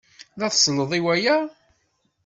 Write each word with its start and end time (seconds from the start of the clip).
La 0.41 0.47
tselled 0.53 0.91
i 0.97 0.99
waya? 1.05 1.37